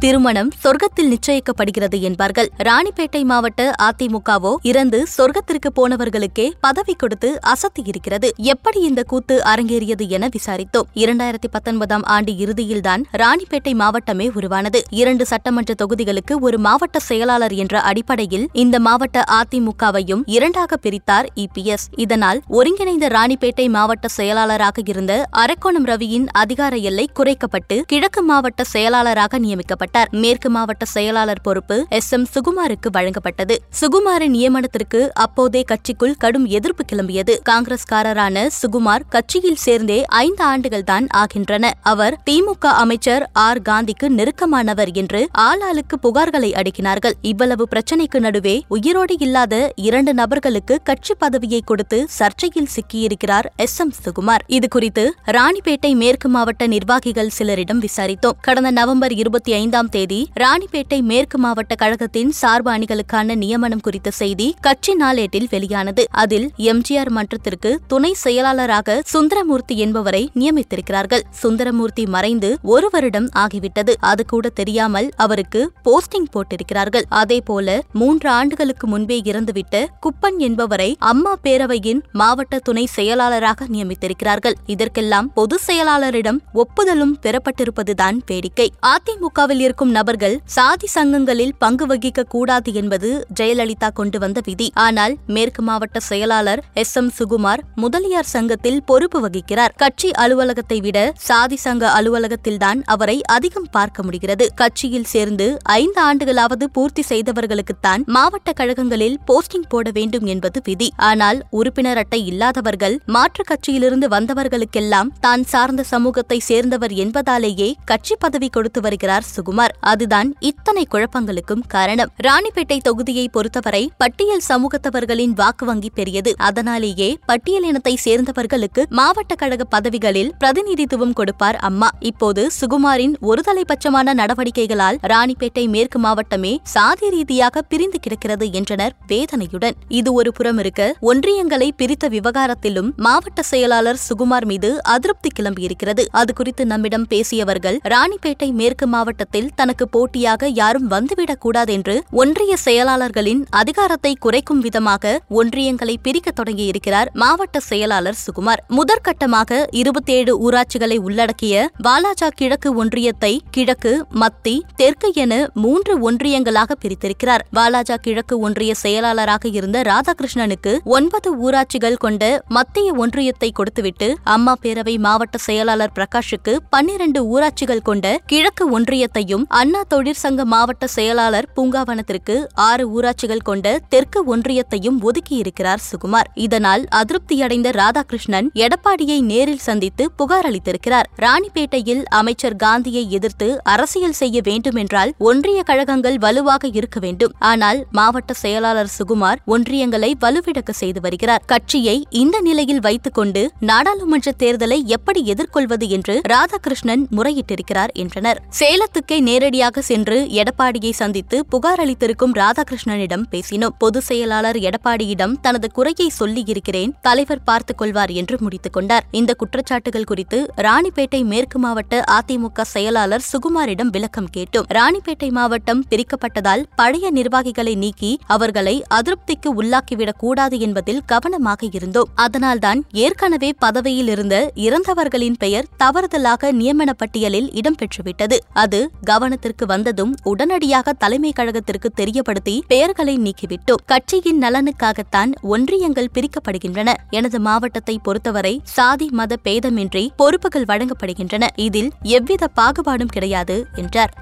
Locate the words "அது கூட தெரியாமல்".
74.00-75.10